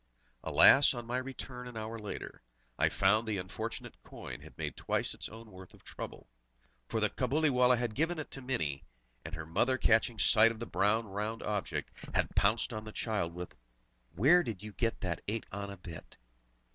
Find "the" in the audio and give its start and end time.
3.27-3.37, 6.99-7.11, 10.59-10.65, 12.83-12.91